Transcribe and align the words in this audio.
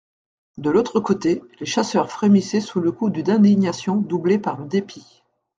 De 0.57 0.71
l'autre 0.71 0.99
côté, 0.99 1.43
les 1.59 1.67
chasseurs 1.67 2.09
frémissaient 2.09 2.59
sous 2.59 2.79
le 2.79 2.91
coup 2.91 3.11
d'une 3.11 3.29
indignation 3.29 3.97
doublée 3.97 4.39
par 4.39 4.59
le 4.59 4.65
dépit. 4.65 5.21